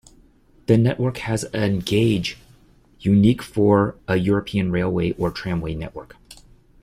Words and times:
The 0.65 0.79
network 0.79 1.17
has 1.17 1.43
an 1.53 1.77
gauge, 1.77 2.39
unique 3.01 3.43
for 3.43 3.97
a 4.07 4.15
European 4.15 4.71
railway 4.71 5.11
or 5.11 5.29
tramway 5.29 5.75
network. 5.75 6.15